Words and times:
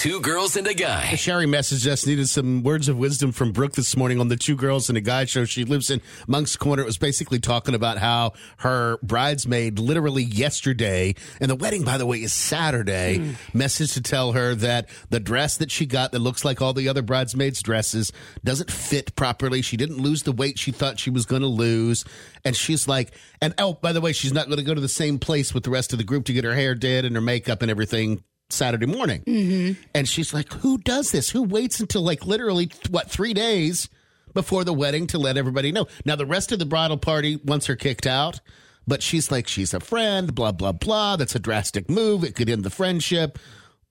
Two 0.00 0.18
Girls 0.22 0.56
and 0.56 0.66
a 0.66 0.72
Guy. 0.72 1.14
Sherry 1.16 1.44
messaged 1.44 1.86
us, 1.86 2.06
needed 2.06 2.26
some 2.26 2.62
words 2.62 2.88
of 2.88 2.96
wisdom 2.96 3.32
from 3.32 3.52
Brooke 3.52 3.74
this 3.74 3.94
morning 3.98 4.18
on 4.18 4.28
the 4.28 4.36
Two 4.36 4.56
Girls 4.56 4.88
and 4.88 4.96
a 4.96 5.00
Guy 5.02 5.26
show. 5.26 5.44
She 5.44 5.66
lives 5.66 5.90
in 5.90 6.00
Moncks 6.26 6.56
Corner. 6.56 6.82
It 6.82 6.86
was 6.86 6.96
basically 6.96 7.38
talking 7.38 7.74
about 7.74 7.98
how 7.98 8.32
her 8.60 8.96
bridesmaid, 9.02 9.78
literally 9.78 10.22
yesterday, 10.22 11.16
and 11.38 11.50
the 11.50 11.54
wedding, 11.54 11.82
by 11.82 11.98
the 11.98 12.06
way, 12.06 12.22
is 12.22 12.32
Saturday, 12.32 13.18
mm. 13.18 13.34
messaged 13.52 13.92
to 13.92 14.00
tell 14.00 14.32
her 14.32 14.54
that 14.54 14.88
the 15.10 15.20
dress 15.20 15.58
that 15.58 15.70
she 15.70 15.84
got 15.84 16.12
that 16.12 16.20
looks 16.20 16.46
like 16.46 16.62
all 16.62 16.72
the 16.72 16.88
other 16.88 17.02
bridesmaids' 17.02 17.62
dresses 17.62 18.10
doesn't 18.42 18.70
fit 18.70 19.14
properly. 19.16 19.60
She 19.60 19.76
didn't 19.76 19.98
lose 19.98 20.22
the 20.22 20.32
weight 20.32 20.58
she 20.58 20.72
thought 20.72 20.98
she 20.98 21.10
was 21.10 21.26
going 21.26 21.42
to 21.42 21.48
lose. 21.48 22.06
And 22.42 22.56
she's 22.56 22.88
like, 22.88 23.12
and 23.42 23.52
oh, 23.58 23.74
by 23.74 23.92
the 23.92 24.00
way, 24.00 24.14
she's 24.14 24.32
not 24.32 24.46
going 24.46 24.56
to 24.56 24.64
go 24.64 24.72
to 24.72 24.80
the 24.80 24.88
same 24.88 25.18
place 25.18 25.52
with 25.52 25.64
the 25.64 25.70
rest 25.70 25.92
of 25.92 25.98
the 25.98 26.04
group 26.04 26.24
to 26.24 26.32
get 26.32 26.44
her 26.44 26.54
hair 26.54 26.74
did 26.74 27.04
and 27.04 27.14
her 27.14 27.20
makeup 27.20 27.60
and 27.60 27.70
everything 27.70 28.24
Saturday 28.52 28.86
morning. 28.86 29.22
Mm-hmm. 29.22 29.80
And 29.94 30.08
she's 30.08 30.34
like, 30.34 30.52
Who 30.54 30.78
does 30.78 31.10
this? 31.10 31.30
Who 31.30 31.42
waits 31.42 31.80
until 31.80 32.02
like 32.02 32.26
literally, 32.26 32.70
what, 32.90 33.10
three 33.10 33.34
days 33.34 33.88
before 34.34 34.64
the 34.64 34.72
wedding 34.72 35.06
to 35.08 35.18
let 35.18 35.36
everybody 35.36 35.72
know? 35.72 35.86
Now, 36.04 36.16
the 36.16 36.26
rest 36.26 36.52
of 36.52 36.58
the 36.58 36.66
bridal 36.66 36.98
party 36.98 37.36
wants 37.44 37.66
her 37.66 37.76
kicked 37.76 38.06
out, 38.06 38.40
but 38.86 39.02
she's 39.02 39.30
like, 39.30 39.48
She's 39.48 39.74
a 39.74 39.80
friend, 39.80 40.34
blah, 40.34 40.52
blah, 40.52 40.72
blah. 40.72 41.16
That's 41.16 41.34
a 41.34 41.40
drastic 41.40 41.88
move. 41.90 42.24
It 42.24 42.34
could 42.34 42.48
end 42.48 42.64
the 42.64 42.70
friendship 42.70 43.38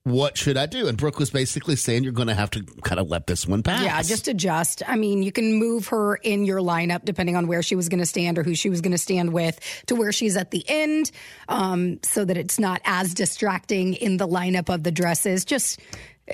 what 0.04 0.38
should 0.38 0.56
I 0.56 0.64
do? 0.64 0.88
And 0.88 0.96
Brooke 0.96 1.18
was 1.18 1.30
basically 1.30 1.76
saying 1.76 2.04
you're 2.04 2.12
going 2.12 2.28
to 2.28 2.34
have 2.34 2.50
to 2.50 2.62
kind 2.82 2.98
of 2.98 3.08
let 3.08 3.26
this 3.26 3.46
one 3.46 3.62
pass. 3.62 3.82
Yeah, 3.82 4.00
just 4.02 4.28
adjust. 4.28 4.82
I 4.88 4.96
mean, 4.96 5.22
you 5.22 5.30
can 5.30 5.54
move 5.54 5.88
her 5.88 6.16
in 6.16 6.46
your 6.46 6.60
lineup 6.60 7.04
depending 7.04 7.36
on 7.36 7.46
where 7.46 7.62
she 7.62 7.76
was 7.76 7.90
going 7.90 7.98
to 7.98 8.06
stand 8.06 8.38
or 8.38 8.42
who 8.42 8.54
she 8.54 8.70
was 8.70 8.80
going 8.80 8.92
to 8.92 8.98
stand 8.98 9.32
with 9.32 9.60
to 9.86 9.94
where 9.94 10.10
she's 10.10 10.36
at 10.38 10.52
the 10.52 10.64
end 10.68 11.10
um, 11.48 11.98
so 12.02 12.24
that 12.24 12.38
it's 12.38 12.58
not 12.58 12.80
as 12.84 13.12
distracting 13.12 13.94
in 13.94 14.16
the 14.16 14.26
lineup 14.26 14.72
of 14.72 14.84
the 14.84 14.90
dresses. 14.90 15.44
Just 15.44 15.78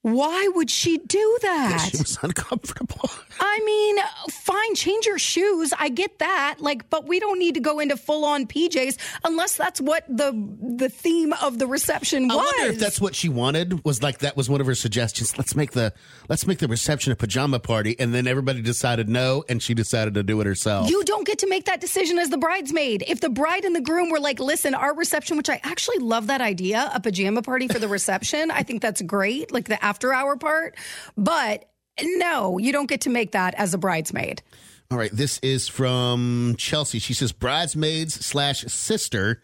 Why 0.06 0.46
would 0.54 0.70
she 0.70 0.98
do 0.98 1.38
that? 1.42 1.88
She 1.90 1.96
was 1.96 2.16
uncomfortable. 2.22 3.10
I 3.40 3.60
mean, 3.64 3.96
fine, 4.30 4.76
change 4.76 5.04
your 5.04 5.18
shoes. 5.18 5.72
I 5.76 5.88
get 5.88 6.20
that. 6.20 6.58
Like, 6.60 6.88
but 6.90 7.08
we 7.08 7.18
don't 7.18 7.40
need 7.40 7.54
to 7.54 7.60
go 7.60 7.80
into 7.80 7.96
full 7.96 8.24
on 8.24 8.46
PJs 8.46 8.98
unless 9.24 9.56
that's 9.56 9.80
what 9.80 10.04
the 10.08 10.30
the 10.76 10.88
theme 10.88 11.32
of 11.42 11.58
the 11.58 11.66
reception 11.66 12.28
was. 12.28 12.36
I 12.36 12.36
wonder 12.36 12.72
if 12.74 12.78
that's 12.78 13.00
what 13.00 13.16
she 13.16 13.28
wanted. 13.28 13.84
Was 13.84 14.00
like 14.00 14.18
that 14.18 14.36
was 14.36 14.48
one 14.48 14.60
of 14.60 14.68
her 14.68 14.76
suggestions. 14.76 15.36
Let's 15.36 15.56
make 15.56 15.72
the 15.72 15.92
let's 16.28 16.46
make 16.46 16.60
the 16.60 16.68
reception 16.68 17.10
a 17.10 17.16
pajama 17.16 17.58
party, 17.58 17.98
and 17.98 18.14
then 18.14 18.28
everybody 18.28 18.62
decided 18.62 19.08
no, 19.08 19.42
and 19.48 19.60
she 19.60 19.74
decided 19.74 20.14
to 20.14 20.22
do 20.22 20.40
it 20.40 20.46
herself. 20.46 20.88
You 20.88 21.02
don't 21.02 21.26
get 21.26 21.40
to 21.40 21.48
make 21.48 21.64
that 21.64 21.80
decision 21.80 22.20
as 22.20 22.30
the 22.30 22.38
bridesmaid. 22.38 23.02
If 23.08 23.20
the 23.20 23.28
bride 23.28 23.64
and 23.64 23.74
the 23.74 23.80
groom 23.80 24.10
were 24.10 24.20
like, 24.20 24.38
"Listen, 24.38 24.72
our 24.72 24.94
reception," 24.94 25.36
which 25.36 25.50
I 25.50 25.60
actually 25.64 25.98
love 25.98 26.28
that 26.28 26.40
idea, 26.40 26.92
a 26.94 27.00
pajama 27.00 27.42
party 27.42 27.66
for 27.66 27.80
the 27.80 27.88
reception. 27.88 28.52
I 28.52 28.62
think 28.62 28.82
that's 28.82 29.02
great. 29.02 29.50
Like 29.50 29.64
the 29.66 29.84
after 29.84 29.95
hour 30.04 30.36
part. 30.36 30.76
But 31.16 31.64
no, 32.02 32.58
you 32.58 32.72
don't 32.72 32.88
get 32.88 33.02
to 33.02 33.10
make 33.10 33.32
that 33.32 33.54
as 33.54 33.74
a 33.74 33.78
bridesmaid. 33.78 34.42
All 34.90 34.98
right. 34.98 35.10
This 35.12 35.38
is 35.40 35.68
from 35.68 36.54
Chelsea. 36.58 36.98
She 36.98 37.14
says 37.14 37.32
bridesmaids 37.32 38.24
slash 38.24 38.64
sister 38.66 39.42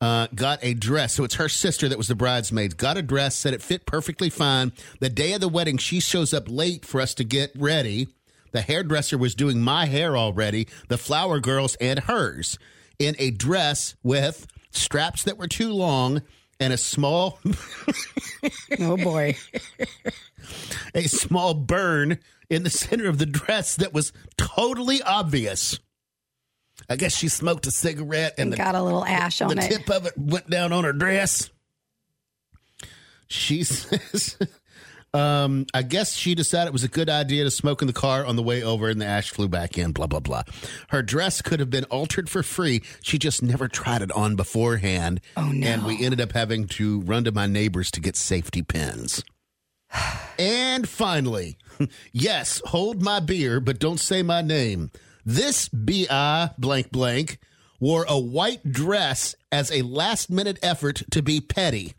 uh, 0.00 0.26
got 0.34 0.58
a 0.62 0.74
dress. 0.74 1.14
So 1.14 1.24
it's 1.24 1.36
her 1.36 1.48
sister 1.48 1.88
that 1.88 1.96
was 1.98 2.08
the 2.08 2.14
bridesmaid. 2.14 2.76
Got 2.76 2.98
a 2.98 3.02
dress, 3.02 3.36
said 3.36 3.54
it 3.54 3.62
fit 3.62 3.86
perfectly 3.86 4.28
fine. 4.28 4.72
The 5.00 5.08
day 5.08 5.32
of 5.32 5.40
the 5.40 5.48
wedding, 5.48 5.78
she 5.78 6.00
shows 6.00 6.34
up 6.34 6.44
late 6.48 6.84
for 6.84 7.00
us 7.00 7.14
to 7.14 7.24
get 7.24 7.52
ready. 7.54 8.08
The 8.52 8.60
hairdresser 8.60 9.16
was 9.18 9.34
doing 9.34 9.60
my 9.60 9.86
hair 9.86 10.16
already, 10.16 10.68
the 10.88 10.98
flower 10.98 11.40
girls 11.40 11.74
and 11.76 12.00
hers, 12.00 12.58
in 12.98 13.16
a 13.18 13.30
dress 13.30 13.96
with 14.02 14.46
straps 14.70 15.24
that 15.24 15.38
were 15.38 15.48
too 15.48 15.72
long 15.72 16.22
and 16.64 16.72
a 16.72 16.78
small 16.78 17.38
oh 18.80 18.96
boy. 18.96 19.36
a 20.94 21.02
small 21.02 21.52
burn 21.52 22.18
in 22.48 22.62
the 22.62 22.70
center 22.70 23.06
of 23.06 23.18
the 23.18 23.26
dress 23.26 23.76
that 23.76 23.92
was 23.92 24.14
totally 24.38 25.02
obvious. 25.02 25.78
I 26.88 26.96
guess 26.96 27.14
she 27.14 27.28
smoked 27.28 27.66
a 27.66 27.70
cigarette 27.70 28.34
and, 28.38 28.44
and 28.44 28.52
the, 28.54 28.56
got 28.56 28.74
a 28.74 28.82
little 28.82 29.04
ash 29.04 29.42
on 29.42 29.48
the 29.48 29.56
it. 29.56 29.68
the 29.68 29.76
tip 29.76 29.90
of 29.90 30.06
it 30.06 30.14
went 30.16 30.48
down 30.48 30.72
on 30.72 30.84
her 30.84 30.94
dress. 30.94 31.50
She 33.26 33.62
says 33.64 34.38
um, 35.14 35.66
I 35.72 35.82
guess 35.82 36.16
she 36.16 36.34
decided 36.34 36.68
it 36.68 36.72
was 36.72 36.84
a 36.84 36.88
good 36.88 37.08
idea 37.08 37.44
to 37.44 37.50
smoke 37.50 37.80
in 37.80 37.86
the 37.86 37.94
car 37.94 38.26
on 38.26 38.34
the 38.34 38.42
way 38.42 38.62
over, 38.62 38.88
and 38.88 39.00
the 39.00 39.06
ash 39.06 39.30
flew 39.30 39.48
back 39.48 39.78
in. 39.78 39.92
Blah 39.92 40.08
blah 40.08 40.20
blah. 40.20 40.42
Her 40.88 41.02
dress 41.02 41.40
could 41.40 41.60
have 41.60 41.70
been 41.70 41.84
altered 41.84 42.28
for 42.28 42.42
free. 42.42 42.82
She 43.02 43.18
just 43.18 43.42
never 43.42 43.68
tried 43.68 44.02
it 44.02 44.10
on 44.12 44.34
beforehand. 44.34 45.20
Oh 45.36 45.50
no! 45.52 45.66
And 45.66 45.84
we 45.84 46.04
ended 46.04 46.20
up 46.20 46.32
having 46.32 46.66
to 46.68 47.00
run 47.02 47.24
to 47.24 47.32
my 47.32 47.46
neighbors 47.46 47.90
to 47.92 48.00
get 48.00 48.16
safety 48.16 48.62
pins. 48.62 49.22
and 50.38 50.88
finally, 50.88 51.58
yes, 52.12 52.60
hold 52.66 53.00
my 53.00 53.20
beer, 53.20 53.60
but 53.60 53.78
don't 53.78 54.00
say 54.00 54.22
my 54.22 54.42
name. 54.42 54.90
This 55.24 55.68
bi 55.68 56.50
blank 56.58 56.90
blank 56.90 57.38
wore 57.80 58.04
a 58.08 58.18
white 58.18 58.72
dress 58.72 59.34
as 59.52 59.70
a 59.70 59.82
last 59.82 60.30
minute 60.30 60.58
effort 60.62 61.02
to 61.12 61.22
be 61.22 61.40
petty. 61.40 61.94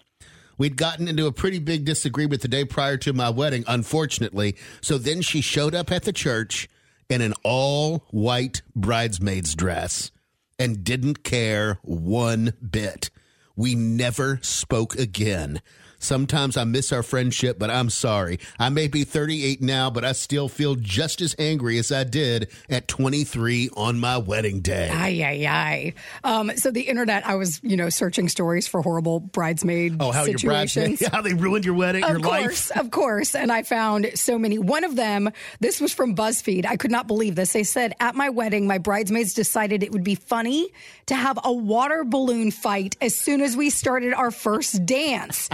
We'd 0.58 0.78
gotten 0.78 1.08
into 1.08 1.28
a 1.28 1.32
pretty 1.32 1.60
big 1.60 1.86
disagreement 1.86 2.42
the 2.42 2.48
day 2.48 2.66
prior 2.66 2.98
to 2.98 3.14
my 3.14 3.30
wedding, 3.30 3.64
unfortunately. 3.68 4.56
So 4.82 4.98
then 4.98 5.22
she 5.22 5.42
showed 5.42 5.76
up 5.76 5.92
at 5.92 6.04
the 6.04 6.14
church 6.14 6.70
in 7.10 7.22
an 7.22 7.34
all 7.44 8.06
white 8.10 8.62
bridesmaid's 8.76 9.56
dress 9.56 10.12
and 10.58 10.84
didn't 10.84 11.24
care 11.24 11.80
one 11.84 12.54
bit. 12.68 13.10
We 13.56 13.76
never 13.76 14.40
spoke 14.42 14.96
again. 14.96 15.62
Sometimes 16.06 16.56
I 16.56 16.64
miss 16.64 16.92
our 16.92 17.04
friendship, 17.04 17.58
but 17.58 17.72
I'm 17.72 17.90
sorry. 17.90 18.40
I 18.60 18.70
may 18.70 18.88
be 18.88 19.04
38 19.04 19.62
now, 19.62 19.90
but 19.90 20.06
I 20.06 20.12
still 20.12 20.48
feel 20.48 20.76
just 20.76 21.20
as 21.22 21.36
angry 21.40 21.80
as 21.80 21.92
I 21.92 22.04
did 22.04 22.50
at 22.70 22.88
23 22.88 23.70
on 23.76 24.00
my 24.00 24.18
wedding 24.18 24.62
day. 24.62 24.90
Ay, 24.92 25.24
ay, 25.24 25.48
ay. 25.48 25.94
Um, 26.24 26.56
so 26.58 26.70
the 26.70 26.82
internet, 26.82 27.26
I 27.26 27.36
was, 27.36 27.60
you 27.64 27.76
know, 27.76 27.90
searching 27.90 28.30
stories 28.30 28.68
for 28.68 28.82
horrible 28.82 29.20
bridesmaid 29.20 29.98
oh, 30.00 30.12
how 30.12 30.26
situations. 30.26 31.02
Your 31.02 31.10
how 31.14 31.22
they 31.22 31.34
ruined 31.34 31.66
your 31.66 31.74
wedding, 31.74 32.04
of 32.04 32.12
your 32.12 32.20
course, 32.20 32.70
life. 32.70 32.80
Of 32.80 32.92
course, 32.92 33.36
And 33.36 33.52
I 33.52 33.64
found 33.64 34.12
so 34.14 34.38
many. 34.38 34.60
One 34.60 34.84
of 34.84 34.96
them, 34.96 35.32
this 35.60 35.82
was 35.82 35.94
from 35.94 36.16
BuzzFeed. 36.16 36.66
I 36.66 36.78
could 36.78 36.92
not 36.92 37.08
believe 37.08 37.36
this. 37.36 37.54
They 37.54 37.64
said, 37.64 37.96
at 38.00 38.16
my 38.16 38.30
wedding, 38.30 38.68
my 38.68 38.78
bridesmaids 38.78 39.34
decided 39.34 39.82
it 39.82 39.92
would 39.92 40.04
be 40.04 40.16
funny 40.16 40.72
to 41.08 41.16
have 41.16 41.40
a 41.44 41.52
water 41.52 42.04
balloon 42.04 42.52
fight 42.52 42.96
as 43.02 43.16
soon 43.16 43.42
as 43.42 43.58
we 43.58 43.70
started 43.70 44.14
our 44.14 44.32
first 44.32 44.86
dance. 44.86 45.50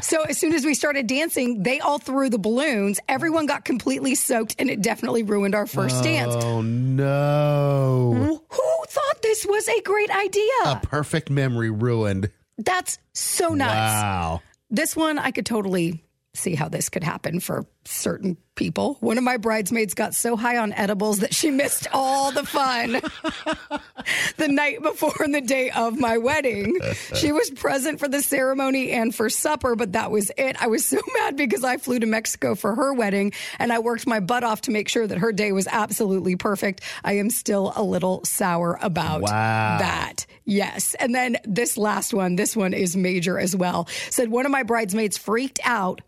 So 0.00 0.22
as 0.22 0.38
soon 0.38 0.54
as 0.54 0.64
we 0.64 0.74
started 0.74 1.06
dancing, 1.06 1.62
they 1.62 1.80
all 1.80 1.98
threw 1.98 2.30
the 2.30 2.38
balloons. 2.38 2.98
Everyone 3.08 3.46
got 3.46 3.64
completely 3.64 4.14
soaked, 4.14 4.56
and 4.58 4.70
it 4.70 4.80
definitely 4.80 5.22
ruined 5.22 5.54
our 5.54 5.66
first 5.66 5.96
oh, 6.00 6.02
dance. 6.02 6.34
Oh 6.44 6.62
no! 6.62 8.42
Who 8.48 8.84
thought 8.88 9.22
this 9.22 9.44
was 9.46 9.68
a 9.68 9.80
great 9.82 10.10
idea? 10.10 10.52
A 10.64 10.80
perfect 10.82 11.30
memory 11.30 11.70
ruined. 11.70 12.30
That's 12.58 12.98
so 13.12 13.54
nuts. 13.54 13.72
Wow. 13.72 14.42
This 14.70 14.96
one, 14.96 15.18
I 15.18 15.30
could 15.30 15.46
totally 15.46 16.02
see 16.34 16.54
how 16.54 16.68
this 16.68 16.88
could 16.88 17.04
happen 17.04 17.40
for 17.40 17.66
certain 17.84 18.38
people. 18.54 18.96
One 19.00 19.18
of 19.18 19.24
my 19.24 19.36
bridesmaids 19.36 19.92
got 19.92 20.14
so 20.14 20.36
high 20.36 20.56
on 20.56 20.72
edibles 20.72 21.18
that 21.18 21.34
she 21.34 21.50
missed 21.50 21.88
all 21.92 22.32
the 22.32 22.44
fun 22.44 22.92
the 24.36 24.48
night 24.48 24.82
before 24.82 25.14
and 25.20 25.34
the 25.34 25.40
day 25.40 25.70
of 25.70 25.98
my 25.98 26.18
wedding. 26.18 26.78
She 27.14 27.32
was 27.32 27.50
present 27.50 27.98
for 27.98 28.08
the 28.08 28.22
ceremony 28.22 28.92
and 28.92 29.14
for 29.14 29.28
supper, 29.28 29.74
but 29.76 29.92
that 29.92 30.10
was 30.10 30.30
it. 30.38 30.60
I 30.62 30.68
was 30.68 30.86
so 30.86 30.98
mad 31.18 31.36
because 31.36 31.64
I 31.64 31.76
flew 31.76 31.98
to 31.98 32.06
Mexico 32.06 32.54
for 32.54 32.74
her 32.74 32.94
wedding 32.94 33.32
and 33.58 33.72
I 33.72 33.78
worked 33.80 34.06
my 34.06 34.20
butt 34.20 34.44
off 34.44 34.62
to 34.62 34.70
make 34.70 34.88
sure 34.88 35.06
that 35.06 35.18
her 35.18 35.32
day 35.32 35.52
was 35.52 35.66
absolutely 35.70 36.36
perfect. 36.36 36.80
I 37.04 37.14
am 37.14 37.28
still 37.30 37.72
a 37.76 37.82
little 37.82 38.24
sour 38.24 38.78
about 38.80 39.22
Wow. 39.22 39.78
that. 39.80 40.26
Yes. 40.44 40.94
And 40.94 41.14
then 41.14 41.36
this 41.44 41.76
last 41.76 42.14
one, 42.14 42.36
this 42.36 42.56
one 42.56 42.72
is 42.74 42.96
major 42.96 43.38
as 43.38 43.54
well. 43.54 43.86
Said 44.10 44.30
one 44.30 44.46
of 44.46 44.52
my 44.52 44.62
bridesmaids 44.62 45.18
freaked 45.18 45.60
out 45.64 46.00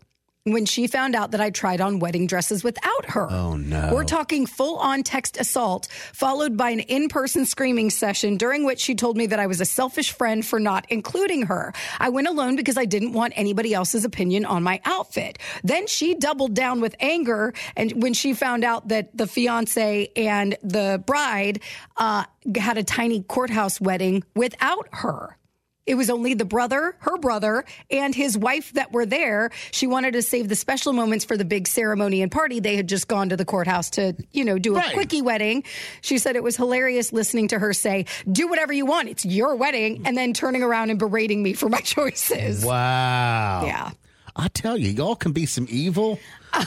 when 0.47 0.67
she 0.67 0.85
found 0.85 1.15
out 1.15 1.31
that 1.31 1.41
I 1.41 1.49
tried 1.49 1.81
on 1.81 1.97
wedding 1.97 2.27
dresses 2.27 2.63
without 2.63 3.09
her. 3.09 3.27
Oh, 3.31 3.57
no. 3.57 3.89
We're 3.91 4.03
talking 4.03 4.45
full 4.45 4.77
on 4.77 5.01
text 5.01 5.39
assault, 5.39 5.87
followed 6.13 6.55
by 6.55 6.69
an 6.69 6.81
in 6.81 7.09
person 7.09 7.47
screaming 7.47 7.89
session 7.89 8.37
during 8.37 8.63
which 8.63 8.79
she 8.79 8.93
told 8.93 9.17
me 9.17 9.25
that 9.25 9.39
I 9.39 9.47
was 9.47 9.59
a 9.59 9.65
selfish 9.65 10.11
friend 10.11 10.45
for 10.45 10.59
not 10.59 10.85
including 10.89 11.47
her. 11.47 11.73
I 11.97 12.09
went 12.09 12.27
alone 12.27 12.55
because 12.55 12.77
I 12.77 12.85
didn't 12.85 13.13
want 13.13 13.33
anybody 13.35 13.73
else's 13.73 14.05
opinion 14.05 14.45
on 14.45 14.61
my 14.61 14.81
outfit. 14.85 15.39
Then 15.63 15.87
she 15.87 16.13
doubled 16.13 16.53
down 16.53 16.79
with 16.79 16.95
anger 16.99 17.55
and 17.75 18.03
when 18.03 18.13
she 18.13 18.35
found 18.35 18.63
out 18.63 18.89
that 18.89 19.17
the 19.17 19.25
fiance 19.25 20.11
and 20.15 20.55
the 20.61 21.01
bride 21.07 21.59
uh, 21.97 22.25
had 22.55 22.77
a 22.77 22.83
tiny 22.83 23.23
courthouse 23.23 23.81
wedding 23.81 24.23
without 24.35 24.89
her. 24.91 25.37
It 25.85 25.95
was 25.95 26.09
only 26.09 26.33
the 26.33 26.45
brother, 26.45 26.95
her 26.99 27.17
brother, 27.17 27.63
and 27.91 28.15
his 28.15 28.37
wife 28.37 28.73
that 28.73 28.91
were 28.91 29.05
there. 29.05 29.51
She 29.71 29.85
wanted 29.85 30.13
to 30.13 30.21
save 30.23 30.49
the 30.49 30.55
special 30.55 30.93
moments 30.93 31.25
for 31.25 31.37
the 31.37 31.45
big 31.45 31.67
ceremony 31.67 32.21
and 32.23 32.31
party. 32.31 32.59
They 32.59 32.75
had 32.75 32.87
just 32.89 33.07
gone 33.07 33.29
to 33.29 33.37
the 33.37 33.45
courthouse 33.45 33.91
to, 33.91 34.13
you 34.31 34.43
know, 34.45 34.57
do 34.57 34.73
a 34.75 34.79
Right. 34.79 34.93
quickie 34.93 35.21
wedding. 35.21 35.63
She 36.01 36.17
said 36.17 36.35
it 36.35 36.43
was 36.43 36.57
hilarious 36.57 37.13
listening 37.13 37.49
to 37.49 37.59
her 37.59 37.71
say, 37.73 38.05
do 38.31 38.47
whatever 38.47 38.73
you 38.73 38.85
want. 38.87 39.09
It's 39.09 39.25
your 39.25 39.55
wedding. 39.55 40.01
And 40.05 40.17
then 40.17 40.33
turning 40.33 40.63
around 40.63 40.89
and 40.89 40.97
berating 40.97 41.43
me 41.43 41.53
for 41.53 41.69
my 41.69 41.79
choices. 41.81 42.65
Wow. 42.65 43.63
Yeah. 43.65 43.91
I 44.35 44.47
tell 44.49 44.77
you, 44.77 44.89
y'all 44.89 45.15
can 45.15 45.31
be 45.31 45.45
some 45.45 45.65
evil, 45.69 46.19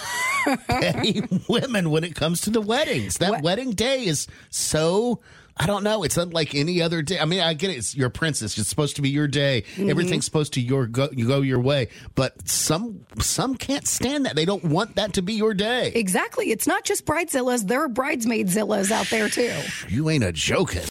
women 1.48 1.90
when 1.90 2.04
it 2.04 2.14
comes 2.14 2.40
to 2.42 2.50
the 2.50 2.60
weddings. 2.60 3.18
That 3.18 3.30
What- 3.30 3.42
wedding 3.42 3.72
day 3.72 4.04
is 4.06 4.26
so. 4.50 5.20
I 5.60 5.66
don't 5.66 5.82
know. 5.82 6.04
It's 6.04 6.16
unlike 6.16 6.54
any 6.54 6.80
other 6.80 7.02
day. 7.02 7.18
I 7.18 7.24
mean, 7.24 7.40
I 7.40 7.54
get 7.54 7.70
it. 7.70 7.78
It's 7.78 7.96
your 7.96 8.10
princess. 8.10 8.56
It's 8.58 8.68
supposed 8.68 8.96
to 8.96 9.02
be 9.02 9.10
your 9.10 9.26
day. 9.26 9.64
Mm-hmm. 9.74 9.90
Everything's 9.90 10.24
supposed 10.24 10.52
to 10.54 10.60
your 10.60 10.86
go, 10.86 11.08
you 11.12 11.26
go 11.26 11.40
your 11.40 11.60
way. 11.60 11.88
But 12.14 12.48
some 12.48 13.04
some 13.18 13.56
can't 13.56 13.86
stand 13.86 14.26
that. 14.26 14.36
They 14.36 14.44
don't 14.44 14.64
want 14.64 14.96
that 14.96 15.14
to 15.14 15.22
be 15.22 15.34
your 15.34 15.54
day. 15.54 15.92
Exactly. 15.94 16.50
It's 16.50 16.66
not 16.66 16.84
just 16.84 17.04
bridezillas. 17.06 17.66
There 17.66 17.82
are 17.82 17.88
bridesmaidzillas 17.88 18.90
out 18.90 19.08
there 19.10 19.28
too. 19.28 19.52
You 19.88 20.10
ain't 20.10 20.24
a 20.24 20.32
joking. 20.32 20.82